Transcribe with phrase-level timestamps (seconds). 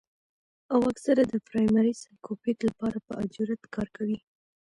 [0.73, 4.17] او اکثر د پرائمري سايکوپېت له پاره پۀ اجرت کار کوي